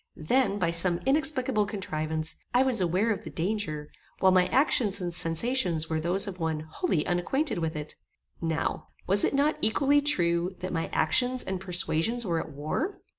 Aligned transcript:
Then, 0.15 0.57
by 0.57 0.71
some 0.71 0.99
inexplicable 1.05 1.67
contrivance, 1.67 2.35
I 2.55 2.63
was 2.63 2.81
aware 2.81 3.11
of 3.11 3.23
the 3.23 3.29
danger, 3.29 3.87
while 4.17 4.31
my 4.31 4.47
actions 4.47 4.99
and 4.99 5.13
sensations 5.13 5.91
were 5.91 5.99
those 5.99 6.25
of 6.27 6.39
one 6.39 6.61
wholly 6.61 7.05
unacquainted 7.05 7.59
with 7.59 7.75
it. 7.75 7.97
Now, 8.41 8.87
was 9.05 9.23
it 9.23 9.35
not 9.35 9.59
equally 9.61 10.01
true 10.01 10.55
that 10.59 10.73
my 10.73 10.87
actions 10.87 11.43
and 11.43 11.61
persuasions 11.61 12.25
were 12.25 12.39
at 12.39 12.49
war? 12.51 12.97